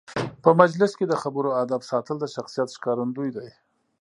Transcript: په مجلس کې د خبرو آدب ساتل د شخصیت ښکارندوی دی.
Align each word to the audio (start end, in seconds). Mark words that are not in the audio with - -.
په 0.43 0.49
مجلس 0.61 0.91
کې 0.99 1.05
د 1.07 1.13
خبرو 1.21 1.49
آدب 1.63 1.81
ساتل 1.91 2.15
د 2.19 2.25
شخصیت 2.35 2.69
ښکارندوی 2.77 3.29
دی. 3.37 3.49